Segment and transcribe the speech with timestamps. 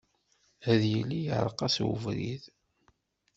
[0.71, 2.43] Ad yili iεreq-as ubrid.